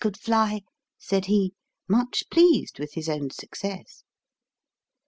could 0.01 0.15
fly/' 0.15 0.63
said 0.97 1.27
he, 1.27 1.53
much 1.87 2.23
pleased 2.31 2.79
with 2.79 2.93
his 2.95 3.07
own 3.07 3.29
success. 3.29 4.01